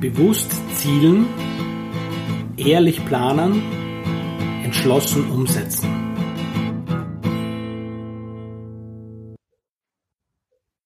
[0.00, 1.26] Bewusst zielen,
[2.58, 3.62] ehrlich planen,
[4.62, 5.88] entschlossen umsetzen.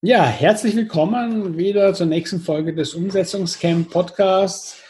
[0.00, 4.80] Ja, herzlich willkommen wieder zur nächsten Folge des Umsetzungscamp Podcasts.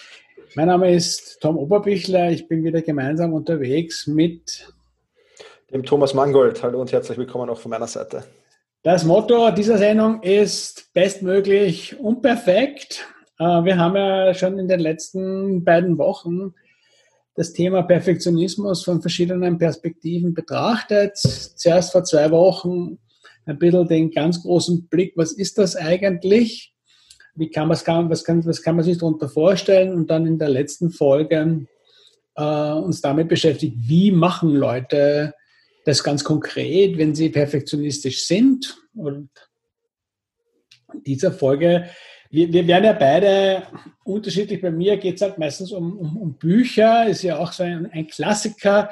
[0.54, 2.30] Mein Name ist Tom Oberbichler.
[2.30, 4.70] Ich bin wieder gemeinsam unterwegs mit
[5.72, 6.62] dem Thomas Mangold.
[6.62, 8.24] Hallo und herzlich willkommen auch von meiner Seite.
[8.82, 13.06] Das Motto dieser Sendung ist bestmöglich und perfekt.
[13.08, 16.52] Äh, wir haben ja schon in den letzten beiden Wochen
[17.36, 21.16] das Thema Perfektionismus von verschiedenen Perspektiven betrachtet.
[21.16, 22.98] Zuerst vor zwei Wochen
[23.46, 26.74] ein bisschen den ganz großen Blick, was ist das eigentlich?
[27.34, 29.94] Wie kann, was, kann, was, kann, was kann man sich darunter vorstellen?
[29.94, 31.66] Und dann in der letzten Folge
[32.36, 35.32] äh, uns damit beschäftigt, wie machen Leute
[35.86, 38.76] das ganz konkret, wenn sie perfektionistisch sind.
[38.94, 39.30] Und
[40.92, 41.88] in dieser Folge
[42.30, 43.62] wir, wir werden ja beide
[44.04, 44.60] unterschiedlich.
[44.60, 47.90] Bei mir geht es halt meistens um, um, um, Bücher, ist ja auch so ein,
[47.92, 48.90] ein, Klassiker,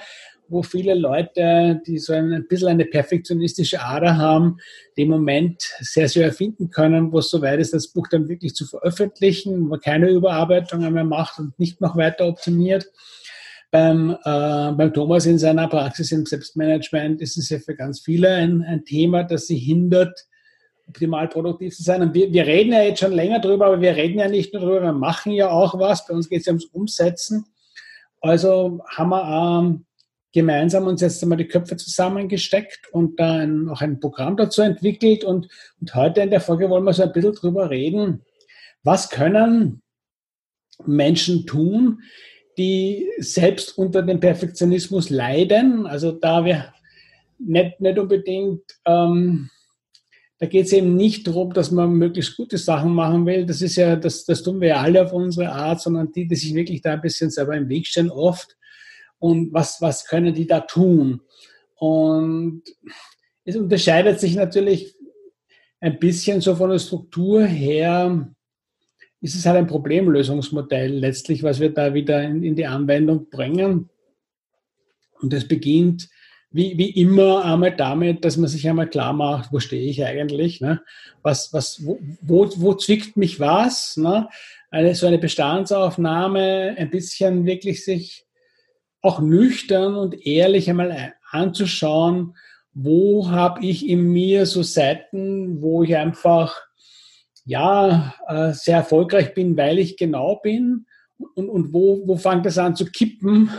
[0.48, 4.58] wo viele Leute, die so ein, ein bisschen eine perfektionistische Ader haben,
[4.96, 8.66] den Moment sehr, sehr erfinden können, wo es soweit ist, das Buch dann wirklich zu
[8.66, 12.90] veröffentlichen, wo man keine Überarbeitungen mehr macht und nicht noch weiter optimiert.
[13.70, 18.30] Beim, äh, beim Thomas in seiner Praxis im Selbstmanagement ist es ja für ganz viele
[18.30, 20.26] ein, ein Thema, das sie hindert,
[20.88, 22.02] optimal produktiv zu sein.
[22.02, 24.62] Und wir, wir reden ja jetzt schon länger drüber, aber wir reden ja nicht nur
[24.62, 26.06] drüber, wir machen ja auch was.
[26.06, 27.46] Bei uns geht es ja ums Umsetzen.
[28.20, 29.86] Also haben wir ähm,
[30.32, 35.24] gemeinsam uns jetzt einmal die Köpfe zusammengesteckt und dann auch ein Programm dazu entwickelt.
[35.24, 35.48] Und,
[35.80, 38.24] und heute in der Folge wollen wir so ein bisschen drüber reden.
[38.82, 39.82] Was können
[40.84, 42.00] Menschen tun,
[42.56, 45.86] die selbst unter dem Perfektionismus leiden?
[45.86, 46.72] Also da wir
[47.38, 49.50] nicht, nicht unbedingt ähm,
[50.38, 53.44] da geht es eben nicht darum, dass man möglichst gute Sachen machen will.
[53.44, 56.36] Das ist ja, das, das tun wir ja alle auf unsere Art, sondern die, die
[56.36, 58.56] sich wirklich da ein bisschen selber im Weg stehen, oft.
[59.18, 61.22] Und was, was können die da tun?
[61.74, 62.62] Und
[63.44, 64.94] es unterscheidet sich natürlich
[65.80, 68.32] ein bisschen so von der Struktur her,
[69.20, 73.90] ist es halt ein Problemlösungsmodell letztlich, was wir da wieder in, in die Anwendung bringen.
[75.20, 76.08] Und es beginnt
[76.50, 80.60] wie, wie immer einmal damit, dass man sich einmal klar macht, wo stehe ich eigentlich,
[80.60, 80.80] ne?
[81.22, 84.28] was, was, wo, wo, wo zwickt mich was, ne?
[84.70, 88.24] eine, so eine Bestandsaufnahme, ein bisschen wirklich sich
[89.02, 92.34] auch nüchtern und ehrlich einmal anzuschauen,
[92.72, 96.56] wo habe ich in mir so Seiten, wo ich einfach
[97.44, 100.86] ja äh, sehr erfolgreich bin, weil ich genau bin
[101.34, 103.50] und, und wo, wo fängt das an zu kippen,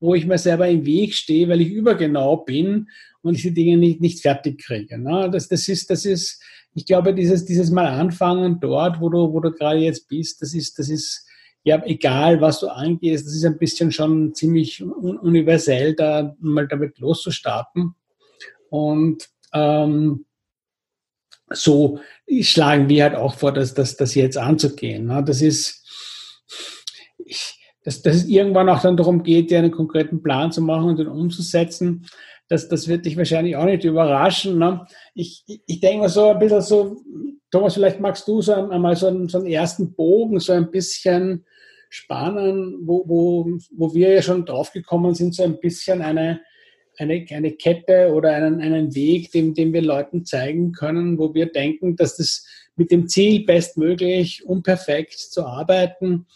[0.00, 2.88] wo ich mir selber im Weg stehe, weil ich übergenau bin
[3.22, 4.98] und ich die Dinge nicht, nicht fertig kriege.
[4.98, 5.30] Ne?
[5.30, 6.42] Das, das, ist, das ist,
[6.74, 10.54] ich glaube, dieses, dieses Mal anfangen dort, wo du, wo du gerade jetzt bist, das
[10.54, 11.26] ist, das ist,
[11.64, 16.98] ja, egal was du angehst, das ist ein bisschen schon ziemlich universell, da mal damit
[16.98, 17.94] loszustarten.
[18.68, 20.26] Und ähm,
[21.50, 22.00] so
[22.40, 25.06] schlagen wir halt auch vor, dass das, das jetzt anzugehen.
[25.06, 25.24] Ne?
[25.24, 25.84] Das ist,
[27.18, 30.88] ich, dass, dass es irgendwann auch dann darum geht, dir einen konkreten Plan zu machen
[30.88, 32.04] und den umzusetzen,
[32.48, 34.58] das, das wird dich wahrscheinlich auch nicht überraschen.
[34.58, 34.84] Ne?
[35.14, 36.96] Ich, ich denke mal so ein bisschen so,
[37.52, 41.44] Thomas, vielleicht magst du so einmal so einen, so einen ersten Bogen so ein bisschen
[41.88, 46.40] spannen, wo, wo, wo wir ja schon draufgekommen sind, so ein bisschen eine,
[46.98, 51.46] eine, eine Kette oder einen, einen Weg, den, den wir Leuten zeigen können, wo wir
[51.46, 56.26] denken, dass das mit dem Ziel bestmöglich unperfekt zu arbeiten,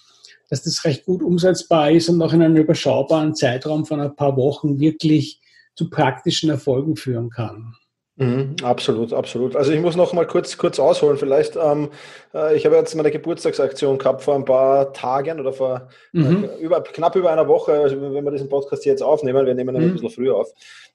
[0.50, 4.36] dass das recht gut umsetzbar ist und auch in einem überschaubaren Zeitraum von ein paar
[4.36, 5.40] Wochen wirklich
[5.74, 7.74] zu praktischen Erfolgen führen kann.
[8.16, 9.56] Mhm, absolut, absolut.
[9.56, 11.16] Also ich muss noch mal kurz, kurz ausholen.
[11.16, 11.88] Vielleicht, ähm,
[12.34, 16.44] äh, ich habe jetzt meine Geburtstagsaktion gehabt vor ein paar Tagen oder vor mhm.
[16.44, 19.74] äh, über, knapp über einer Woche, also wenn wir diesen Podcast jetzt aufnehmen, wir nehmen
[19.74, 19.88] ihn mhm.
[19.88, 20.52] ein bisschen früher auf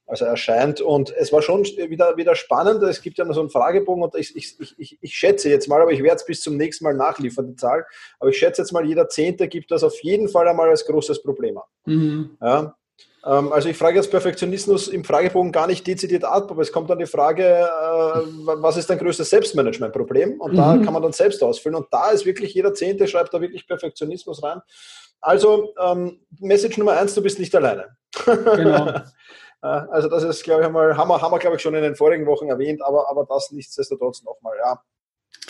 [0.07, 0.81] als er erscheint.
[0.81, 2.83] Und es war schon wieder, wieder spannend.
[2.83, 5.81] Es gibt ja noch so einen Fragebogen und ich, ich, ich, ich schätze jetzt mal,
[5.81, 7.85] aber ich werde es bis zum nächsten Mal nachliefern, die Zahl.
[8.19, 11.23] Aber ich schätze jetzt mal, jeder Zehnte gibt das auf jeden Fall einmal als großes
[11.23, 11.63] Problem an.
[11.85, 12.37] Mhm.
[12.41, 12.75] Ja,
[13.25, 16.99] also ich frage jetzt Perfektionismus im Fragebogen gar nicht dezidiert ab, aber es kommt dann
[16.99, 18.19] die Frage, äh,
[18.61, 20.39] was ist dein größtes Selbstmanagement-Problem?
[20.39, 20.83] Und da mhm.
[20.83, 21.75] kann man dann selbst ausfüllen.
[21.75, 24.61] Und da ist wirklich jeder Zehnte, schreibt da wirklich Perfektionismus rein.
[25.21, 27.97] Also ähm, Message Nummer eins, du bist nicht alleine.
[28.25, 28.93] Genau.
[29.61, 31.95] Also das ist, glaube ich, einmal, haben wir, haben wir, glaube ich, schon in den
[31.95, 34.83] vorigen Wochen erwähnt, aber, aber das nichtsdestotrotz nochmal, ja.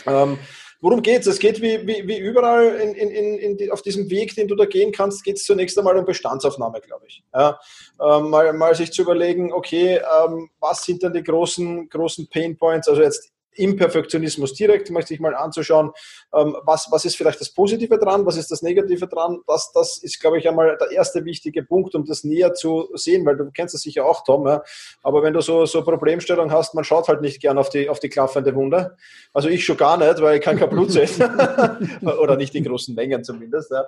[0.06, 0.40] Ähm,
[0.82, 1.28] worum geht es?
[1.28, 4.56] Es geht wie, wie, wie überall in, in, in die, auf diesem Weg, den du
[4.56, 7.24] da gehen kannst, geht es zunächst einmal um Bestandsaufnahme, glaube ich.
[7.34, 7.60] Ja,
[8.02, 12.58] ähm, mal, mal sich zu überlegen, okay, ähm, was sind denn die großen, großen Pain
[12.58, 12.88] Points?
[12.88, 15.92] Also jetzt im Perfektionismus direkt, möchte ich mal anzuschauen,
[16.34, 19.42] ähm, was, was ist vielleicht das Positive dran, was ist das Negative dran.
[19.48, 23.26] Das, das ist, glaube ich, einmal der erste wichtige Punkt, um das näher zu sehen,
[23.26, 24.48] weil du kennst das sicher auch, Tom.
[24.48, 24.64] Ja?
[25.04, 28.00] Aber wenn du so, so Problemstellung hast, man schaut halt nicht gern auf die, auf
[28.00, 28.96] die klaffende Wunde.
[29.34, 31.10] Also ich schon gar nicht, weil ich kann kein Blut sehen.
[32.02, 33.72] Oder nicht in großen Mengen zumindest.
[33.72, 33.86] Ja.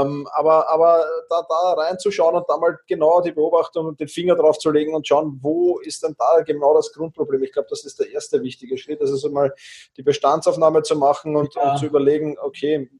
[0.00, 4.34] Ähm, aber aber da, da reinzuschauen und da mal genau die Beobachtung und den Finger
[4.34, 7.42] drauf zu legen und schauen, wo ist denn da genau das Grundproblem.
[7.42, 9.54] Ich glaube, das ist der erste wichtige Schritt, also mal
[9.96, 11.72] die Bestandsaufnahme zu machen und, ja.
[11.72, 12.90] und zu überlegen, okay,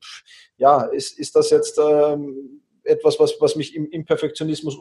[0.57, 4.79] ja, ist, ist das jetzt ähm, etwas, was, was mich im, im Perfektionismus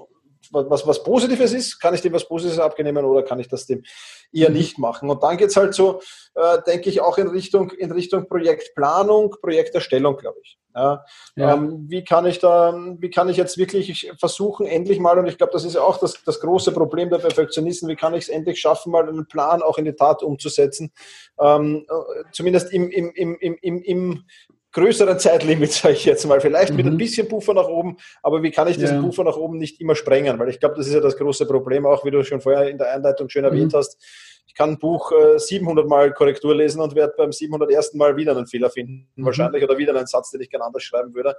[0.51, 3.83] was, was Positives ist, kann ich dem was Positives abnehmen oder kann ich das dem
[4.31, 4.57] eher mhm.
[4.57, 5.09] nicht machen?
[5.09, 6.01] Und dann geht es halt so,
[6.35, 10.57] äh, denke ich, auch in Richtung, in Richtung Projektplanung, Projekterstellung, glaube ich.
[10.75, 11.03] Ja,
[11.35, 11.55] ja.
[11.55, 15.37] Ähm, wie kann ich da, wie kann ich jetzt wirklich versuchen, endlich mal, und ich
[15.37, 18.29] glaube, das ist ja auch das, das große Problem der Perfektionisten, wie kann ich es
[18.29, 20.91] endlich schaffen, mal einen Plan auch in die Tat umzusetzen,
[21.39, 24.23] ähm, äh, zumindest im, im, im, im, im
[24.71, 26.41] größeren Zeitlimit, sage ich jetzt mal.
[26.41, 26.77] Vielleicht mhm.
[26.77, 26.97] mit ein mhm.
[26.97, 29.01] bisschen Puffer nach oben, aber wie kann ich diesen ja.
[29.01, 30.39] Puffer nach oben nicht immer sprengen?
[30.39, 32.77] Weil ich glaube, das ist ja das große Problem, auch wie du schon vorher in
[32.77, 33.77] der Einleitung schön erwähnt mhm.
[33.77, 33.97] hast.
[34.47, 37.93] Ich kann ein Buch äh, 700 Mal Korrektur lesen und werde beim 701.
[37.93, 39.25] Mal wieder einen Fehler finden, mhm.
[39.25, 41.35] wahrscheinlich, oder wieder einen Satz, den ich gerne anders schreiben würde.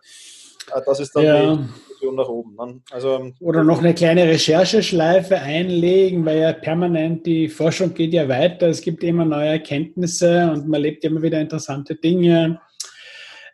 [0.73, 1.57] Äh, das ist dann ja.
[1.57, 2.55] die Diskussion nach oben.
[2.55, 2.81] Ne?
[2.91, 8.69] Also, oder noch eine kleine Rechercheschleife einlegen, weil ja permanent die Forschung geht ja weiter.
[8.69, 12.61] Es gibt immer neue Erkenntnisse und man lebt immer wieder interessante Dinge.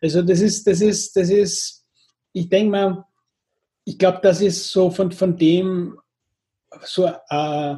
[0.01, 1.85] Also das ist, das ist, das ist,
[2.33, 3.05] ich denke mal,
[3.85, 5.97] ich glaube, das ist so von, von dem
[6.83, 7.77] so äh,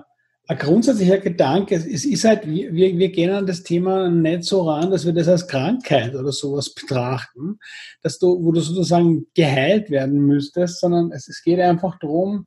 [0.51, 1.75] ein grundsätzlicher Gedanke.
[1.75, 5.29] Es ist halt, wir, wir gehen an das Thema nicht so ran, dass wir das
[5.29, 7.59] als Krankheit oder sowas betrachten,
[8.03, 12.47] dass du, wo du sozusagen geheilt werden müsstest, sondern es, es geht einfach darum,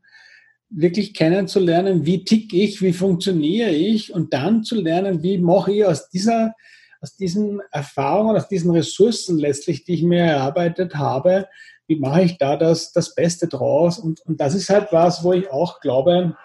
[0.71, 5.85] wirklich kennenzulernen, wie tick ich, wie funktioniere ich und dann zu lernen, wie mache ich
[5.85, 6.55] aus dieser
[7.01, 11.47] aus diesen Erfahrungen, aus diesen Ressourcen letztlich, die ich mir erarbeitet habe,
[11.87, 13.99] wie mache ich da das, das Beste draus?
[13.99, 16.37] Und, und das ist halt was, wo ich auch glaube,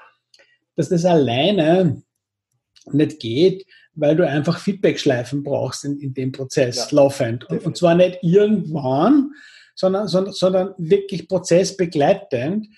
[0.75, 2.03] dass das alleine
[2.91, 7.44] nicht geht, weil du einfach Feedback-Schleifen brauchst in, in dem Prozess ja, laufend.
[7.44, 9.32] Und, und, zwar nicht irgendwann,
[9.75, 12.69] sondern, sondern, sondern wirklich prozessbegleitend.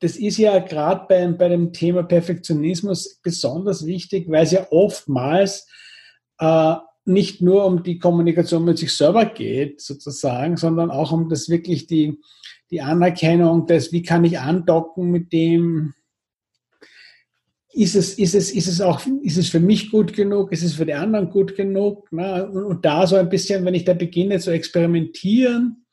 [0.00, 5.66] Das ist ja gerade bei, bei dem Thema Perfektionismus besonders wichtig, weil es ja oftmals
[6.38, 6.74] äh,
[7.08, 11.86] nicht nur um die Kommunikation mit sich selber geht, sozusagen, sondern auch um das wirklich
[11.86, 12.18] die,
[12.70, 15.94] die Anerkennung des, wie kann ich andocken mit dem,
[17.72, 20.74] ist es, ist es, ist es auch, ist es für mich gut genug, ist es
[20.74, 22.12] für die anderen gut genug?
[22.12, 22.46] Ne?
[22.46, 25.86] Und, und da so ein bisschen, wenn ich da beginne zu experimentieren,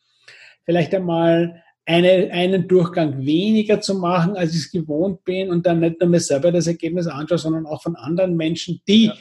[0.66, 5.80] vielleicht einmal eine, einen Durchgang weniger zu machen, als ich es gewohnt bin und dann
[5.80, 9.14] nicht nur mir selber das Ergebnis anschaue, sondern auch von anderen Menschen, die ja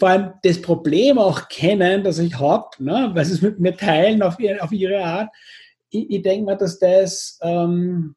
[0.00, 3.76] vor allem das Problem auch kennen, das ich habe, ne, weil sie es mit mir
[3.76, 5.28] teilen auf, ihr, auf ihre Art.
[5.90, 8.14] Ich, ich denke mal, dass das ähm,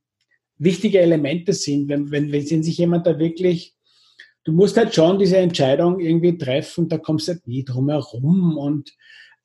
[0.57, 3.75] wichtige Elemente sind, wenn, wenn, wenn sich jemand da wirklich,
[4.45, 8.57] du musst halt schon diese Entscheidung irgendwie treffen, da kommst du halt nie drum herum
[8.57, 8.91] und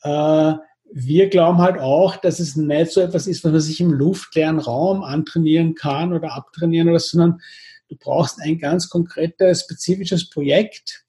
[0.02, 0.52] äh,
[0.90, 4.60] wir glauben halt auch, dass es nicht so etwas ist, was man sich im luftleeren
[4.60, 7.40] Raum antrainieren kann oder abtrainieren oder sondern
[7.88, 11.04] du brauchst ein ganz konkretes, spezifisches Projekt,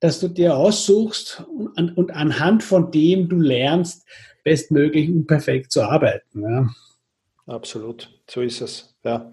[0.00, 1.44] dass du dir aussuchst
[1.76, 4.06] und, und anhand von dem du lernst,
[4.42, 6.42] bestmöglich und perfekt zu arbeiten.
[6.42, 6.68] Ja.
[7.46, 8.89] Absolut, so ist es.
[9.02, 9.30] Ja,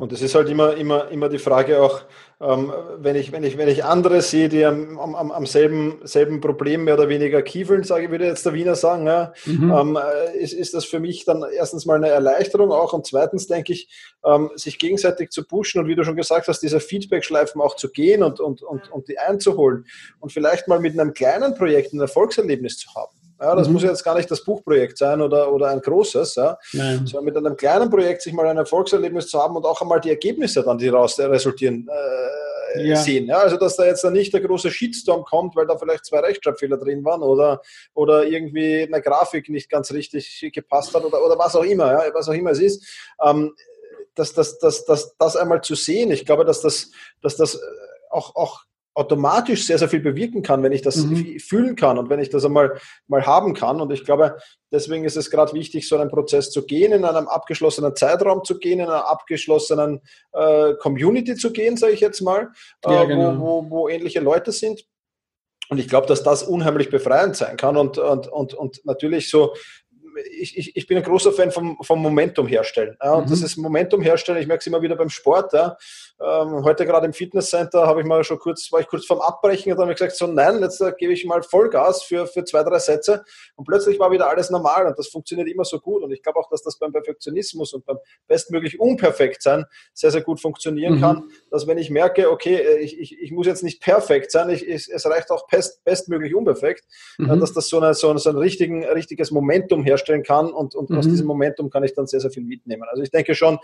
[0.00, 2.02] und es ist halt immer, immer, immer die Frage auch,
[2.40, 6.40] ähm, wenn, ich, wenn, ich, wenn ich andere sehe, die am, am, am selben, selben
[6.40, 9.72] Problem mehr oder weniger kiefeln, sage ich, würde jetzt der Wiener sagen, ja, mhm.
[9.72, 13.46] ähm, äh, ist, ist das für mich dann erstens mal eine Erleichterung auch und zweitens
[13.46, 13.88] denke ich,
[14.24, 17.92] ähm, sich gegenseitig zu pushen und wie du schon gesagt hast, diese Feedback-Schleifen auch zu
[17.92, 19.86] gehen und, und, und, und die einzuholen
[20.18, 23.23] und vielleicht mal mit einem kleinen Projekt ein Erfolgserlebnis zu haben.
[23.44, 23.74] Ja, das mhm.
[23.74, 27.56] muss jetzt gar nicht das Buchprojekt sein oder, oder ein großes, ja, sondern mit einem
[27.56, 30.86] kleinen Projekt sich mal ein Erfolgserlebnis zu haben und auch einmal die Ergebnisse dann, die
[30.86, 32.96] daraus resultieren, äh, ja.
[32.96, 33.26] sehen.
[33.26, 36.20] Ja, also, dass da jetzt dann nicht der große Shitstorm kommt, weil da vielleicht zwei
[36.20, 37.60] Rechtschreibfehler drin waren oder,
[37.92, 42.14] oder irgendwie eine Grafik nicht ganz richtig gepasst hat oder, oder was auch immer, ja,
[42.14, 42.86] was auch immer es ist.
[43.22, 43.54] Ähm,
[44.14, 47.60] das, das, das, das, das einmal zu sehen, ich glaube, dass das, dass das
[48.10, 48.62] auch, auch
[48.94, 51.38] automatisch sehr, sehr viel bewirken kann, wenn ich das mhm.
[51.40, 53.80] fühlen kann und wenn ich das einmal mal haben kann.
[53.80, 54.36] Und ich glaube,
[54.72, 58.58] deswegen ist es gerade wichtig, so einen Prozess zu gehen, in einem abgeschlossenen Zeitraum zu
[58.58, 60.00] gehen, in einer abgeschlossenen
[60.32, 62.50] äh, Community zu gehen, sage ich jetzt mal,
[62.86, 63.38] äh, ja, genau.
[63.38, 64.84] wo, wo, wo ähnliche Leute sind.
[65.70, 69.54] Und ich glaube, dass das unheimlich befreiend sein kann und, und, und, und natürlich so
[70.30, 72.96] ich, ich, ich bin ein großer Fan vom, vom Momentum herstellen.
[73.02, 73.28] Ja, und mhm.
[73.28, 75.52] dieses Momentum herstellen, ich merke es immer wieder beim Sport.
[75.52, 75.76] Ja.
[76.20, 79.72] Ähm, heute gerade im Fitnesscenter habe ich mal schon kurz, war ich kurz vorm Abbrechen
[79.72, 82.44] und dann habe ich gesagt, so nein, jetzt äh, gebe ich mal Vollgas für, für
[82.44, 83.24] zwei, drei Sätze
[83.56, 86.02] und plötzlich war wieder alles normal und das funktioniert immer so gut.
[86.02, 90.22] Und ich glaube auch, dass das beim Perfektionismus und beim bestmöglich unperfekt sein sehr, sehr
[90.22, 91.00] gut funktionieren mhm.
[91.00, 94.50] kann, dass wenn ich merke, okay, äh, ich, ich, ich muss jetzt nicht perfekt sein,
[94.50, 96.84] ich, ich, es reicht auch best, bestmöglich unperfekt,
[97.18, 97.40] mhm.
[97.40, 100.98] dass das so, eine, so, so ein richtigen, richtiges Momentum herstellen kann und, und mhm.
[100.98, 102.84] aus diesem Momentum kann ich dann sehr, sehr viel mitnehmen.
[102.90, 103.58] Also ich denke schon,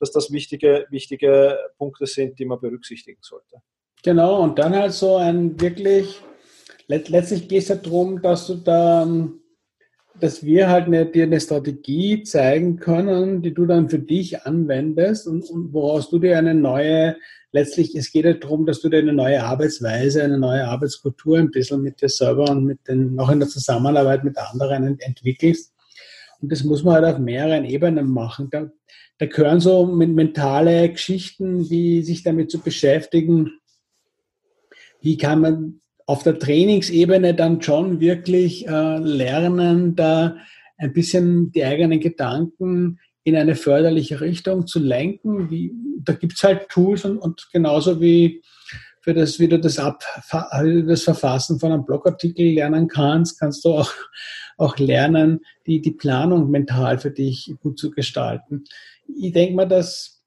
[0.00, 3.56] dass das wichtige, wichtige Punkte sind, die man berücksichtigen sollte.
[4.02, 6.20] Genau, und dann halt so ein wirklich,
[6.86, 9.08] letztlich geht es ja darum, dass du da,
[10.20, 15.26] dass wir halt eine, dir eine Strategie zeigen können, die du dann für dich anwendest
[15.26, 17.16] und, und woraus du dir eine neue,
[17.52, 21.50] letztlich, es geht ja darum, dass du dir eine neue Arbeitsweise, eine neue Arbeitskultur ein
[21.50, 25.72] bisschen mit dir selber und mit den, noch in der Zusammenarbeit mit anderen entwickelst.
[26.46, 28.46] Und das muss man halt auf mehreren Ebenen machen.
[28.52, 28.70] Da,
[29.18, 33.50] da gehören so mentale Geschichten, wie sich damit zu beschäftigen.
[35.00, 40.36] Wie kann man auf der Trainingsebene dann schon wirklich äh, lernen, da
[40.78, 45.50] ein bisschen die eigenen Gedanken in eine förderliche Richtung zu lenken.
[45.50, 45.72] Wie,
[46.04, 48.40] da gibt's halt Tools und, und genauso wie
[49.00, 50.04] für das, wie du das, Ab,
[50.62, 53.92] das Verfassen von einem Blogartikel lernen kannst, kannst du auch,
[54.56, 58.64] auch lernen, die, die Planung mental für dich gut zu gestalten.
[59.06, 60.22] Ich denke mal, dass,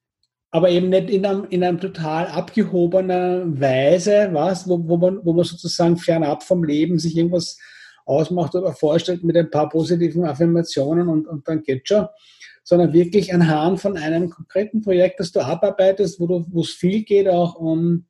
[0.51, 5.33] aber eben nicht in einem, in einem total abgehobenen Weise, was, wo, wo, man, wo
[5.33, 7.57] man sozusagen fernab vom Leben sich irgendwas
[8.05, 12.07] ausmacht oder vorstellt mit ein paar positiven Affirmationen und, und dann geht schon,
[12.63, 17.55] sondern wirklich anhand von einem konkreten Projekt, das du abarbeitest, wo es viel geht auch
[17.55, 18.05] um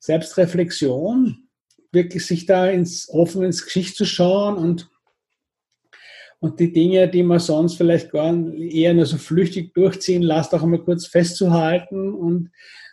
[0.00, 1.48] Selbstreflexion,
[1.92, 4.90] wirklich sich da ins offen ins Gesicht zu schauen und,
[6.40, 10.62] und die Dinge, die man sonst vielleicht gar eher nur so flüchtig durchziehen lässt, auch
[10.62, 12.50] einmal kurz festzuhalten und,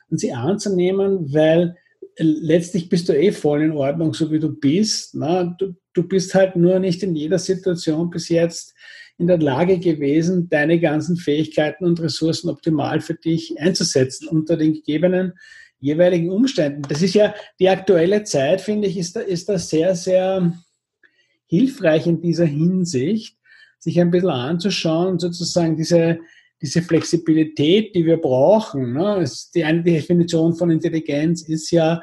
[0.10, 1.76] und sie anzunehmen, weil
[2.18, 5.16] letztlich bist du eh voll in Ordnung, so wie du bist.
[5.16, 5.56] Ne?
[5.60, 8.74] Du, du bist halt nur nicht in jeder Situation bis jetzt
[9.18, 14.74] in der Lage gewesen, deine ganzen Fähigkeiten und Ressourcen optimal für dich einzusetzen unter den
[14.74, 15.34] gegebenen
[15.80, 16.82] jeweiligen Umständen.
[16.90, 20.54] Das ist ja die aktuelle Zeit, finde ich, ist da, ist da sehr, sehr
[21.48, 23.38] hilfreich in dieser Hinsicht,
[23.80, 26.20] sich ein bisschen anzuschauen, sozusagen diese,
[26.62, 28.94] diese Flexibilität, die wir brauchen.
[28.94, 29.24] Ne?
[29.54, 32.02] Die eine Definition von Intelligenz ist ja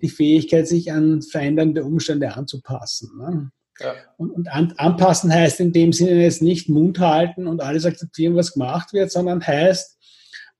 [0.00, 3.10] die Fähigkeit, sich an verändernde Umstände anzupassen.
[3.16, 3.50] Ne?
[3.80, 3.94] Ja.
[4.16, 8.36] Und, und an, anpassen heißt in dem Sinne jetzt nicht Mund halten und alles akzeptieren,
[8.36, 9.98] was gemacht wird, sondern heißt,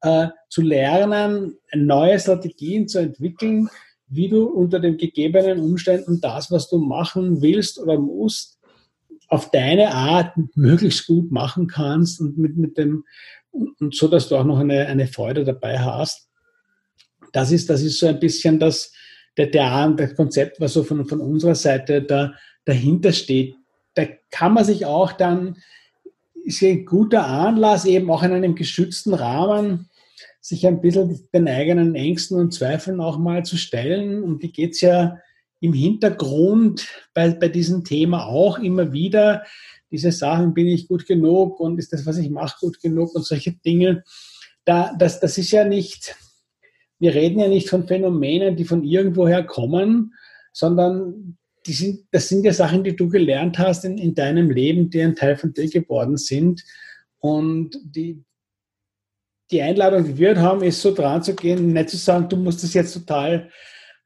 [0.03, 3.69] äh, zu lernen, neue Strategien zu entwickeln,
[4.15, 8.59] wie du unter den gegebenen Umständen das, was du machen willst oder musst,
[9.29, 13.05] auf deine Art möglichst gut machen kannst und mit, mit dem,
[13.51, 16.29] und so, dass du auch noch eine, eine Freude dabei hast.
[17.33, 18.93] Das ist, das ist so ein bisschen das,
[19.39, 22.35] der, der, der Konzept, was so von, von unserer Seite da,
[22.67, 23.57] dahinter steht.
[23.95, 25.57] Da kann man sich auch dann,
[26.45, 29.89] ist ein guter Anlass, eben auch in einem geschützten Rahmen,
[30.43, 34.25] sich ein bisschen den eigenen Ängsten und Zweifeln auch mal zu stellen.
[34.25, 35.19] Und die geht es ja
[35.61, 39.45] im Hintergrund bei, bei diesem Thema auch immer wieder.
[39.93, 43.25] Diese Sachen, bin ich gut genug und ist das, was ich mache, gut genug und
[43.25, 44.03] solche Dinge.
[44.65, 46.17] Da, das, das ist ja nicht,
[46.99, 50.15] wir reden ja nicht von Phänomenen, die von irgendwoher kommen,
[50.53, 54.91] sondern die sind, das sind ja Sachen, die du gelernt hast in, in deinem Leben,
[54.91, 56.65] die ein Teil von dir geworden sind.
[57.21, 58.25] Und die,
[59.53, 62.63] die Einladung, die wir haben, ist so dran zu gehen, nicht zu sagen, du musst
[62.63, 63.51] das jetzt total,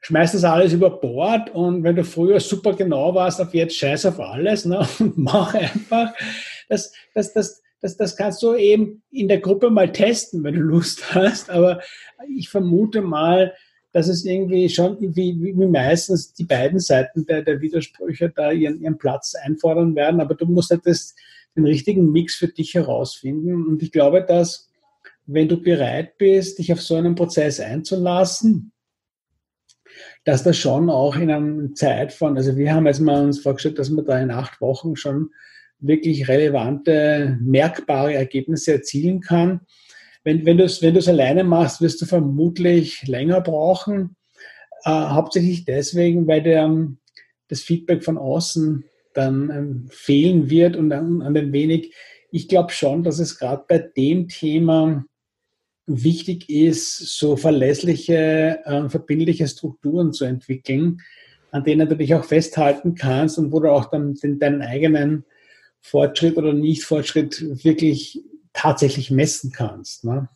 [0.01, 4.07] schmeiß das alles über Bord und wenn du früher super genau warst, auf jetzt scheiß
[4.07, 6.13] auf alles ne, und mach einfach.
[6.69, 10.61] Das, das, das, das, das kannst du eben in der Gruppe mal testen, wenn du
[10.61, 11.49] Lust hast.
[11.51, 11.81] Aber
[12.37, 13.55] ich vermute mal,
[13.93, 18.81] dass es irgendwie schon wie, wie meistens die beiden Seiten der, der Widersprüche da ihren,
[18.83, 20.21] ihren Platz einfordern werden.
[20.21, 21.15] Aber du musst halt das,
[21.57, 23.67] den richtigen Mix für dich herausfinden.
[23.67, 24.69] Und ich glaube, dass
[25.27, 28.73] wenn du bereit bist, dich auf so einen Prozess einzulassen,
[30.25, 33.79] dass das schon auch in einer Zeit von, also wir haben jetzt mal uns vorgestellt,
[33.79, 35.31] dass man da in acht Wochen schon
[35.79, 39.61] wirklich relevante, merkbare Ergebnisse erzielen kann.
[40.25, 44.17] Wenn, wenn du es wenn alleine machst, wirst du vermutlich länger brauchen.
[44.85, 46.89] Äh, hauptsächlich deswegen, weil der,
[47.49, 51.95] das Feedback von außen dann ähm, fehlen wird und an, an ein wenig.
[52.31, 55.05] Ich glaube schon, dass es gerade bei dem Thema
[55.87, 61.01] wichtig ist, so verlässliche, äh, verbindliche Strukturen zu entwickeln,
[61.53, 65.25] an denen du dich auch festhalten kannst und wo du auch dann den, deinen eigenen
[65.81, 70.05] Fortschritt oder Nicht-Fortschritt wirklich tatsächlich messen kannst.
[70.05, 70.29] Ne?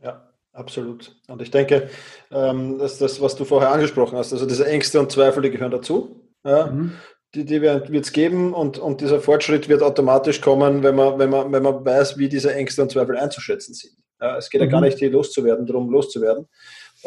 [0.00, 1.16] Ja, absolut.
[1.28, 1.88] Und ich denke,
[2.32, 5.70] ähm, dass das, was du vorher angesprochen hast, also diese Ängste und Zweifel, die gehören
[5.70, 6.28] dazu.
[6.44, 6.66] Ja?
[6.66, 6.92] Mhm.
[7.34, 11.30] Die, die wird es geben und, und dieser Fortschritt wird automatisch kommen, wenn man, wenn,
[11.30, 13.94] man, wenn man weiß, wie diese Ängste und Zweifel einzuschätzen sind.
[14.38, 14.86] Es geht ja gar mhm.
[14.86, 16.48] nicht, hier loszuwerden, darum loszuwerden.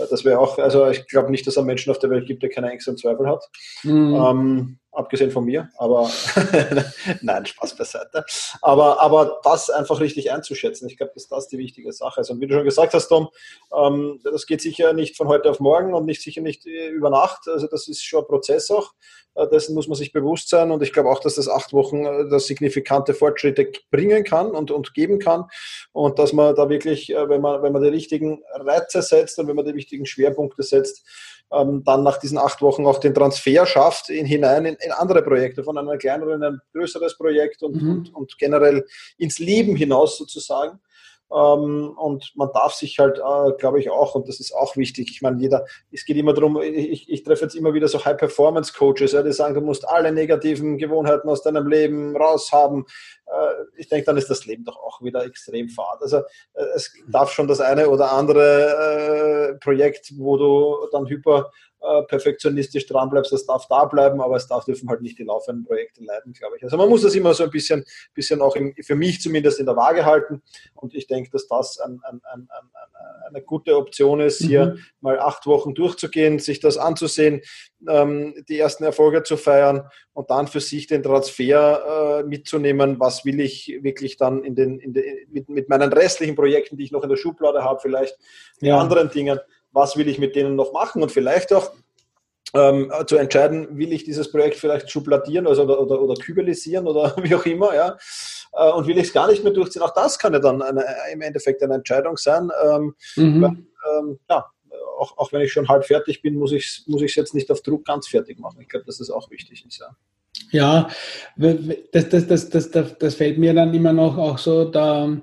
[0.10, 2.44] Das wäre auch, also ich glaube nicht, dass es einen Menschen auf der Welt gibt,
[2.44, 3.50] der keine Ängste und Zweifel hat.
[3.84, 4.16] Mhm.
[4.16, 6.10] Ähm, abgesehen von mir, aber
[7.22, 8.26] nein, Spaß beiseite.
[8.62, 12.30] Aber, aber das einfach richtig einzuschätzen, ich glaube, dass das die wichtige Sache ist.
[12.30, 13.30] Und wie du schon gesagt hast, Tom,
[13.76, 17.10] ähm, das geht sicher nicht von heute auf morgen und nicht sicher nicht äh, über
[17.10, 17.48] Nacht.
[17.48, 18.94] Also das ist schon ein Prozess auch.
[19.36, 20.72] Äh, dessen muss man sich bewusst sein.
[20.72, 24.72] Und ich glaube auch, dass das acht Wochen äh, das signifikante Fortschritte bringen kann und,
[24.72, 25.46] und geben kann.
[25.92, 29.56] Und dass man da wirklich, wenn man, wenn man die richtigen Reize setzt und wenn
[29.56, 31.06] man die wichtigen Schwerpunkte setzt,
[31.52, 35.22] ähm, dann nach diesen acht Wochen auch den Transfer schafft in, hinein in, in andere
[35.22, 37.92] Projekte, von einem kleineren in ein größeres Projekt und, mhm.
[37.92, 38.86] und, und generell
[39.18, 40.80] ins Leben hinaus sozusagen.
[41.32, 45.10] Ähm, und man darf sich halt, äh, glaube ich, auch, und das ist auch wichtig,
[45.12, 49.12] ich meine, jeder, es geht immer darum, ich, ich treffe jetzt immer wieder so High-Performance-Coaches,
[49.12, 52.86] die sagen, du musst alle negativen Gewohnheiten aus deinem Leben raushaben.
[53.26, 56.02] Äh, ich denke, dann ist das Leben doch auch wieder extrem fad.
[56.02, 56.18] Also
[56.54, 61.52] äh, es darf schon das eine oder andere Projekt, wo du dann hyper
[61.86, 65.24] äh, perfektionistisch dran bleibst, das darf da bleiben, aber es darf dürfen halt nicht die
[65.24, 66.64] laufenden Projekte leiden, glaube ich.
[66.64, 69.66] Also man muss das immer so ein bisschen, bisschen auch im, für mich zumindest in
[69.66, 70.42] der Waage halten
[70.74, 72.50] und ich denke, dass das ein, ein, ein,
[73.28, 74.80] eine gute Option ist, hier mhm.
[75.02, 77.42] mal acht Wochen durchzugehen, sich das anzusehen,
[77.88, 83.26] ähm, die ersten Erfolge zu feiern und dann für sich den Transfer äh, mitzunehmen, was
[83.26, 86.92] will ich wirklich dann in den, in den mit, mit meinen restlichen Projekten, die ich
[86.92, 88.18] noch in der Schublade habe, vielleicht
[88.62, 88.80] ja.
[88.80, 89.40] anderen Dingen
[89.76, 91.72] was will ich mit denen noch machen und vielleicht auch
[92.54, 97.16] ähm, zu entscheiden, will ich dieses Projekt vielleicht schubladieren also, oder, oder, oder kübelisieren oder
[97.22, 97.98] wie auch immer, ja.
[98.54, 99.82] Äh, und will ich es gar nicht mehr durchziehen.
[99.82, 102.50] Auch das kann ja dann eine, im Endeffekt eine Entscheidung sein.
[102.64, 103.42] Ähm, mhm.
[103.42, 103.52] weil,
[104.00, 104.46] ähm, ja,
[104.98, 107.62] auch, auch wenn ich schon halb fertig bin, muss ich es muss jetzt nicht auf
[107.62, 108.60] Druck ganz fertig machen.
[108.62, 109.96] Ich glaube, dass das auch wichtig ist, ja.
[110.52, 110.90] Ja,
[111.38, 115.18] das, das, das, das, das, das fällt mir dann immer noch auch so da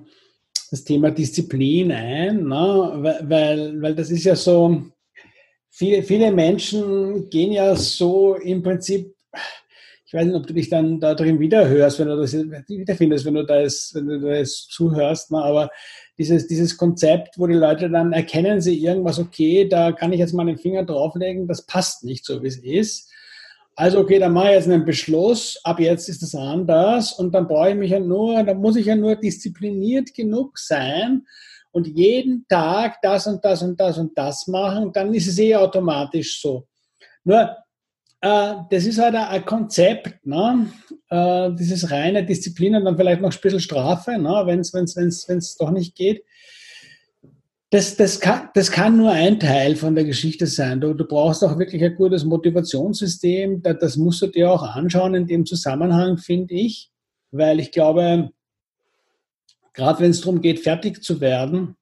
[0.73, 3.19] das Thema Disziplin ein, ne?
[3.25, 4.83] weil, weil das ist ja so,
[5.69, 9.15] viele, viele Menschen gehen ja so im Prinzip,
[10.07, 13.35] ich weiß nicht, ob du dich dann da drin wiederhörst, wenn du das wiederfindest, wenn
[13.35, 15.43] du das, wenn du das zuhörst, ne?
[15.43, 15.69] aber
[16.17, 20.33] dieses, dieses Konzept, wo die Leute dann erkennen sie irgendwas, okay, da kann ich jetzt
[20.33, 23.13] mal den Finger drauflegen, das passt nicht so, wie es ist.
[23.75, 27.47] Also okay, dann mache ich jetzt einen Beschluss, ab jetzt ist es anders und dann
[27.47, 31.27] brauche ich mich ja nur, dann muss ich ja nur diszipliniert genug sein
[31.71, 35.57] und jeden Tag das und das und das und das machen, dann ist es eh
[35.57, 36.67] automatisch so.
[37.25, 37.57] Nur,
[38.21, 40.67] äh, das ist halt ein Konzept, ne?
[41.09, 44.43] äh, dieses reine Disziplin und dann vielleicht noch ein bisschen Strafe, ne?
[44.45, 46.25] wenn es doch nicht geht
[47.73, 50.83] das, das, kann, das kann nur ein Teil von der Geschichte sein.
[50.83, 53.63] Du, du brauchst auch wirklich ein gutes Motivationssystem.
[53.63, 56.91] Das, das musst du dir auch anschauen in dem Zusammenhang, finde ich,
[57.31, 58.31] weil ich glaube,
[59.73, 61.77] gerade wenn es darum geht, fertig zu werden,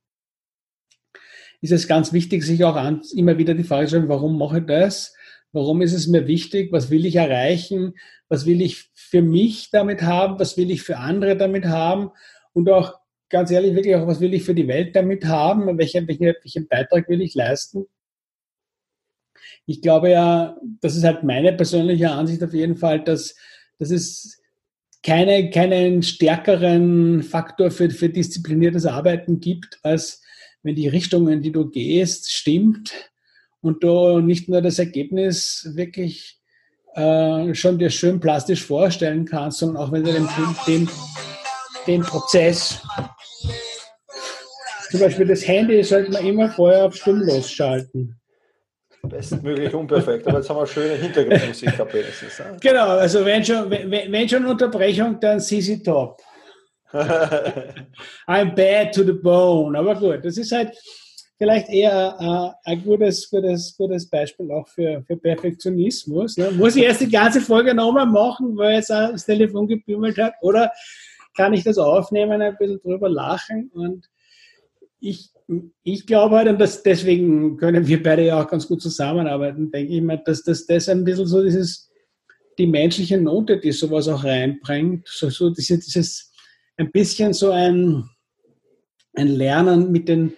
[1.60, 4.60] ist es ganz wichtig, sich auch an, immer wieder die Frage zu stellen, warum mache
[4.60, 5.12] ich das?
[5.50, 6.70] Warum ist es mir wichtig?
[6.70, 7.94] Was will ich erreichen?
[8.28, 10.38] Was will ich für mich damit haben?
[10.38, 12.10] Was will ich für andere damit haben?
[12.52, 12.99] Und auch
[13.30, 15.78] ganz ehrlich, wirklich auch, was will ich für die Welt damit haben?
[15.78, 17.86] Welchen, welchen, welchen Beitrag will ich leisten?
[19.66, 23.36] Ich glaube ja, das ist halt meine persönliche Ansicht auf jeden Fall, dass,
[23.78, 24.40] dass es
[25.02, 30.22] keine, keinen stärkeren Faktor für, für diszipliniertes Arbeiten gibt, als
[30.62, 32.92] wenn die Richtung, in die du gehst, stimmt
[33.62, 36.38] und du nicht nur das Ergebnis wirklich
[36.94, 40.28] äh, schon dir schön plastisch vorstellen kannst, sondern auch wenn du den,
[40.66, 40.88] den,
[41.86, 42.82] den Prozess
[44.90, 48.16] zum Beispiel das Handy sollte man immer vorher auf stimmlos schalten.
[49.02, 52.42] Bestmöglich unperfekt, aber jetzt haben wir schöne Hintergrundmusik gehabt wenigstens.
[52.60, 56.20] Genau, also wenn schon, wenn, wenn schon Unterbrechung, dann CC Top.
[56.92, 59.78] I'm bad to the bone.
[59.78, 60.76] Aber gut, das ist halt
[61.38, 62.16] vielleicht eher
[62.66, 66.36] äh, ein gutes, gutes, gutes Beispiel auch für, für Perfektionismus.
[66.36, 66.50] Ne?
[66.50, 70.34] Muss ich erst die ganze Folge nochmal machen, weil jetzt das Telefon gebümmelt hat?
[70.42, 70.70] Oder
[71.34, 74.09] kann ich das aufnehmen, ein bisschen drüber lachen und
[75.00, 75.30] ich,
[75.82, 79.92] ich glaube halt, und das, deswegen können wir beide ja auch ganz gut zusammenarbeiten, denke
[79.92, 81.90] ich mal, dass das, das ein bisschen so dieses,
[82.58, 86.32] die menschliche Note, die sowas auch reinbringt, so, so diese, dieses,
[86.76, 88.08] ein bisschen so ein,
[89.14, 90.34] ein Lernen mit den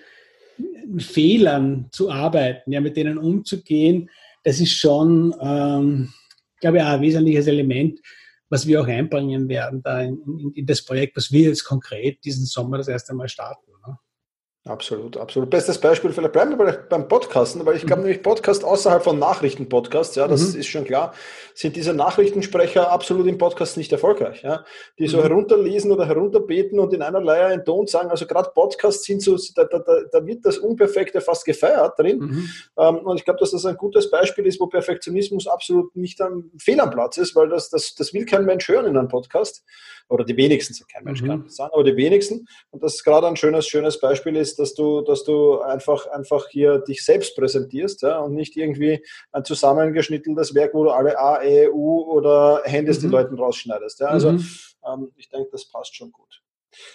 [0.99, 4.11] Fehlern zu arbeiten, ja, mit denen umzugehen,
[4.45, 6.13] das ist schon, ähm,
[6.61, 8.01] glaube ich, auch ein wesentliches Element,
[8.49, 12.25] was wir auch einbringen werden da in, in, in das Projekt, was wir jetzt konkret
[12.25, 13.71] diesen Sommer das erste Mal starten.
[13.87, 13.97] Ne?
[14.65, 15.51] Absolut, absolut.
[15.51, 18.07] Bestes Beispiel, vielleicht bleiben wir beim Podcasten, weil ich glaube mhm.
[18.07, 20.61] nämlich Podcast außerhalb von Nachrichtenpodcasts, ja, das mhm.
[20.61, 21.15] ist schon klar,
[21.53, 24.65] sind diese Nachrichtensprecher absolut im Podcast nicht erfolgreich, ja,
[25.01, 25.23] die so mhm.
[25.23, 29.65] herunterlesen oder herunterbeten und in einerlei einen Ton sagen, also gerade Podcasts sind so, da,
[29.65, 32.49] da, da wird das Unperfekte fast gefeiert drin mhm.
[32.79, 36.53] ähm, und ich glaube, dass das ein gutes Beispiel ist, wo Perfektionismus absolut nicht am
[36.59, 39.65] Fehl am Platz ist, weil das, das, das will kein Mensch hören in einem Podcast
[40.09, 41.27] oder die wenigsten, kein Mensch mhm.
[41.27, 44.75] kann das sagen, aber die wenigsten und das gerade ein schönes, schönes Beispiel ist, dass
[44.75, 50.55] du, dass du einfach, einfach hier dich selbst präsentierst ja, und nicht irgendwie ein zusammengeschnittenes
[50.55, 53.03] Werk, wo du alle A, E, U oder Handys mhm.
[53.03, 54.01] den Leuten rausschneidest.
[54.01, 54.07] Ja.
[54.09, 54.49] Also mhm.
[54.87, 56.41] ähm, ich denke, das passt schon gut.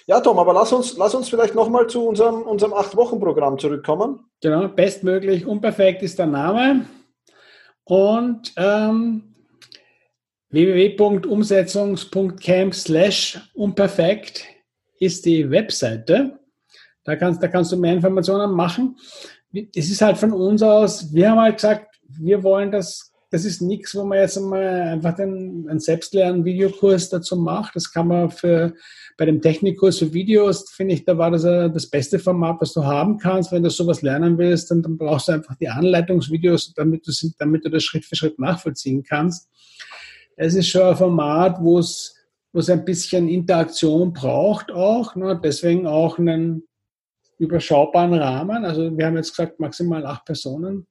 [0.07, 4.25] Ja, Tom, aber lass uns, lass uns vielleicht nochmal zu unserem, unserem Acht-Wochen-Programm zurückkommen.
[4.41, 6.87] Genau, bestmöglich, unperfekt ist der Name.
[7.83, 9.35] Und ähm,
[10.49, 14.45] www.umsetzungs.camp slash unperfekt
[14.99, 16.39] ist die Webseite.
[17.07, 18.97] Da kannst, da kannst du mehr Informationen machen.
[19.73, 23.61] Es ist halt von uns aus, wir haben halt gesagt, wir wollen das, das ist
[23.61, 27.77] nichts, wo man jetzt einmal einfach den, einen Selbstlern-Videokurs dazu macht.
[27.77, 28.73] Das kann man für,
[29.17, 32.83] bei dem Technikkurs für Videos, finde ich, da war das das beste Format, was du
[32.83, 33.53] haben kannst.
[33.53, 37.63] Wenn du sowas lernen willst, dann, dann brauchst du einfach die Anleitungsvideos, damit du, damit
[37.63, 39.47] du das Schritt für Schritt nachvollziehen kannst.
[40.35, 42.15] Es ist schon ein Format, wo es,
[42.51, 45.15] wo es ein bisschen Interaktion braucht auch.
[45.15, 45.39] Ne?
[45.41, 46.67] Deswegen auch einen
[47.37, 48.65] überschaubaren Rahmen.
[48.65, 50.87] Also wir haben jetzt gesagt maximal acht Personen,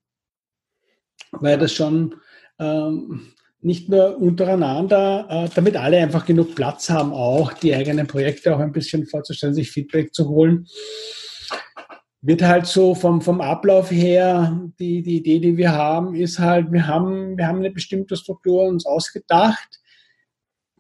[1.33, 2.15] weil das schon
[2.59, 8.55] ähm, nicht nur untereinander, äh, damit alle einfach genug Platz haben, auch die eigenen Projekte
[8.55, 10.67] auch ein bisschen vorzustellen, sich Feedback zu holen.
[12.23, 16.73] Wird halt so vom, vom Ablauf her, die, die Idee, die wir haben, ist halt,
[16.73, 19.81] wir haben, wir haben eine bestimmte Struktur uns ausgedacht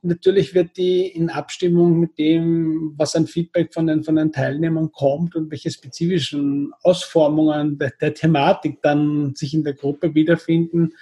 [0.02, 4.92] natürlich wird die in Abstimmung mit dem, was an Feedback von den, von den Teilnehmern
[4.92, 10.94] kommt und welche spezifischen Ausformungen der, der Thematik dann sich in der Gruppe wiederfinden,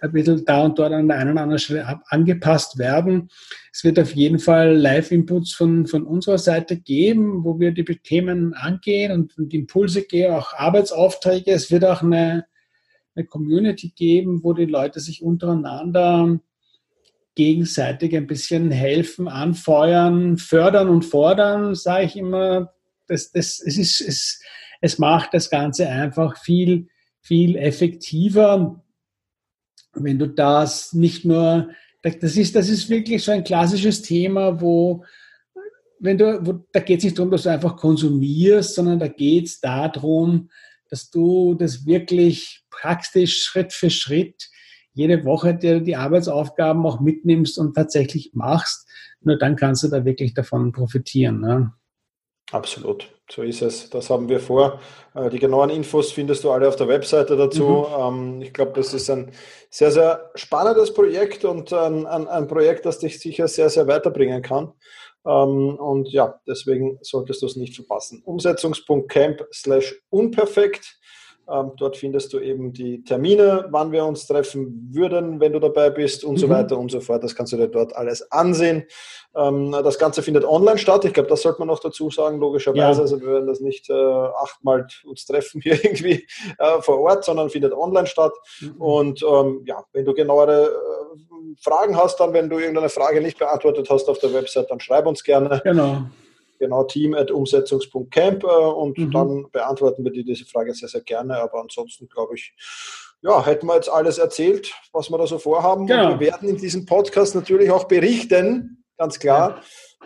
[0.00, 3.28] ein bisschen da und dort an der einen oder anderen Stelle angepasst werden.
[3.72, 8.54] Es wird auf jeden Fall Live-Inputs von, von unserer Seite geben, wo wir die Themen
[8.54, 11.50] angehen und, und Impulse geben, auch Arbeitsaufträge.
[11.50, 12.46] Es wird auch eine,
[13.14, 16.40] eine Community geben, wo die Leute sich untereinander
[17.34, 22.72] gegenseitig ein bisschen helfen, anfeuern, fördern und fordern, sage ich immer.
[23.06, 24.42] Das, das, es, ist, es,
[24.80, 26.88] es macht das Ganze einfach viel,
[27.20, 28.82] viel effektiver,
[29.94, 31.70] wenn du das nicht nur,
[32.02, 35.04] das ist, das ist wirklich so ein klassisches Thema, wo,
[35.98, 39.46] wenn du, wo, da geht es nicht darum, dass du einfach konsumierst, sondern da geht
[39.46, 40.48] es darum,
[40.88, 44.48] dass du das wirklich praktisch Schritt für Schritt
[44.92, 48.88] jede Woche dir die Arbeitsaufgaben auch mitnimmst und tatsächlich machst,
[49.20, 51.40] nur dann kannst du da wirklich davon profitieren.
[51.40, 51.72] Ne?
[52.52, 53.90] Absolut, so ist es.
[53.90, 54.80] Das haben wir vor.
[55.14, 57.86] Äh, die genauen Infos findest du alle auf der Webseite dazu.
[58.10, 58.42] Mhm.
[58.42, 59.30] Ich glaube, das ist ein
[59.70, 64.42] sehr, sehr spannendes Projekt und ein, ein, ein, Projekt, das dich sicher sehr, sehr weiterbringen
[64.42, 64.72] kann.
[65.24, 68.22] Ähm, und ja, deswegen solltest du es nicht verpassen.
[68.24, 70.98] Umsetzungspunkt camp slash unperfekt.
[71.50, 75.90] Ähm, dort findest du eben die Termine, wann wir uns treffen würden, wenn du dabei
[75.90, 76.38] bist und mhm.
[76.38, 77.24] so weiter und so fort.
[77.24, 78.84] Das kannst du dir dort alles ansehen.
[79.34, 81.04] Ähm, das Ganze findet online statt.
[81.04, 82.98] Ich glaube, das sollte man noch dazu sagen, logischerweise.
[82.98, 83.02] Ja.
[83.02, 86.26] Also wir werden das nicht äh, achtmal uns treffen hier irgendwie
[86.58, 88.32] äh, vor Ort, sondern findet online statt.
[88.60, 88.80] Mhm.
[88.80, 93.38] Und ähm, ja, wenn du genauere äh, Fragen hast, dann, wenn du irgendeine Frage nicht
[93.38, 95.60] beantwortet hast auf der Website, dann schreib uns gerne.
[95.64, 96.02] Genau
[96.60, 99.10] genau team.umsetzungs.camp äh, und mhm.
[99.10, 101.38] dann beantworten wir dir diese Frage sehr, sehr gerne.
[101.38, 102.54] Aber ansonsten glaube ich,
[103.22, 105.86] ja, hätten wir jetzt alles erzählt, was wir da so vorhaben.
[105.86, 106.12] Genau.
[106.12, 109.56] Und wir werden in diesem Podcast natürlich auch berichten, ganz klar.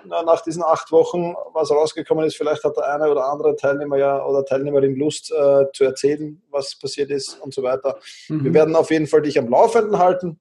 [0.07, 0.23] Ja.
[0.23, 4.23] Nach diesen acht Wochen, was rausgekommen ist, vielleicht hat der eine oder andere Teilnehmer ja
[4.25, 7.99] oder Teilnehmerin Lust äh, zu erzählen, was passiert ist und so weiter.
[8.29, 8.45] Mhm.
[8.45, 10.41] Wir werden auf jeden Fall dich am Laufenden halten.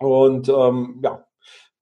[0.00, 1.24] Und ähm, ja,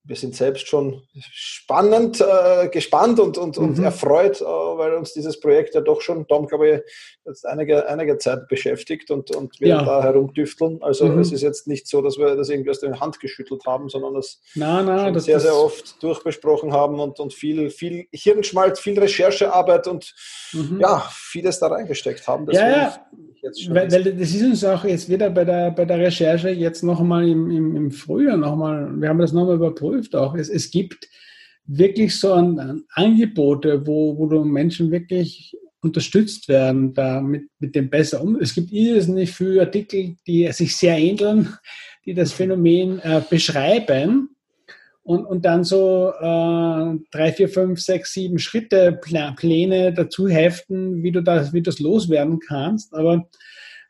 [0.05, 3.85] wir sind selbst schon spannend, äh, gespannt und, und, und mhm.
[3.85, 6.81] erfreut, äh, weil uns dieses Projekt ja doch schon, Tom, glaube ich,
[7.25, 9.85] jetzt einige, einige Zeit beschäftigt und, und wir ja.
[9.85, 10.83] da herumdüfteln.
[10.83, 11.21] Also mhm.
[11.21, 14.15] es ist jetzt nicht so, dass wir das irgendwie aus der Hand geschüttelt haben, sondern
[14.15, 18.99] das, na, na, das sehr, sehr oft durchbesprochen haben und, und viel, viel Hirnschmalz, viel
[18.99, 20.15] Recherchearbeit und
[20.53, 20.81] mhm.
[20.81, 22.51] ja, vieles da reingesteckt haben.
[22.51, 23.07] ja, ja.
[23.43, 27.29] Weil, weil, das ist uns auch jetzt wieder bei der, bei der Recherche jetzt nochmal
[27.29, 30.35] im, im, im Frühjahr nochmal, wir haben das nochmal überprüft auch.
[30.35, 31.09] Es, es gibt
[31.67, 37.75] wirklich so ein, ein Angebote, wo, wo du Menschen wirklich unterstützt werden, da mit, mit
[37.75, 38.41] dem besser um.
[38.41, 41.49] Es gibt irrsinnig viele Artikel, die sich sehr ähneln,
[42.07, 44.32] die das Phänomen äh, beschreiben.
[45.05, 51.11] Und, und dann so äh, drei, vier, fünf, sechs, sieben Schritte, Pläne dazu heften, wie
[51.11, 52.95] du das, wie du das loswerden kannst.
[52.95, 53.29] Aber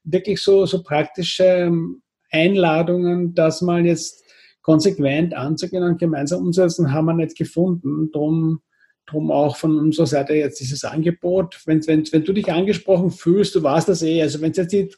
[0.05, 4.25] wirklich so, so praktische ähm, Einladungen, das mal jetzt
[4.62, 8.11] konsequent anzugehen und gemeinsam umsetzen, haben wir nicht gefunden.
[8.12, 8.62] Drum,
[9.07, 11.61] drum auch von unserer Seite jetzt dieses Angebot.
[11.66, 14.22] Wenn, wenn, wenn du dich angesprochen fühlst, du warst das eh.
[14.22, 14.90] Also wenn jetzt die,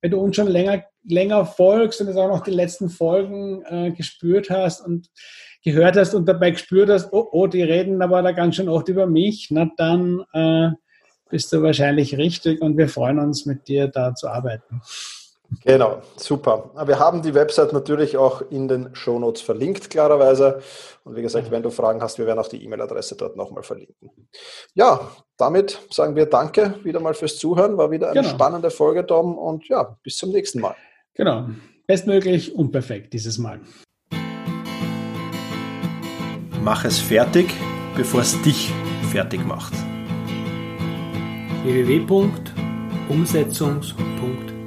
[0.00, 3.90] wenn du uns schon länger, länger folgst und jetzt auch noch die letzten Folgen äh,
[3.92, 5.08] gespürt hast und
[5.64, 8.88] gehört hast und dabei gespürt hast, oh, oh, die reden aber da ganz schön oft
[8.88, 10.70] über mich, na dann äh,
[11.30, 14.80] bist du wahrscheinlich richtig und wir freuen uns, mit dir da zu arbeiten.
[15.64, 16.70] Genau, super.
[16.86, 20.60] Wir haben die Website natürlich auch in den Shownotes verlinkt, klarerweise.
[21.04, 24.10] Und wie gesagt, wenn du Fragen hast, wir werden auch die E-Mail-Adresse dort nochmal verlinken.
[24.74, 25.08] Ja,
[25.38, 27.78] damit sagen wir Danke wieder mal fürs Zuhören.
[27.78, 28.34] War wieder eine genau.
[28.34, 29.38] spannende Folge, Tom.
[29.38, 30.76] Und ja, bis zum nächsten Mal.
[31.14, 31.46] Genau.
[31.86, 33.60] Bestmöglich und perfekt dieses Mal.
[36.62, 37.54] Mach es fertig,
[37.96, 38.70] bevor es dich
[39.10, 39.72] fertig macht
[41.64, 44.57] www.umsetzungs.de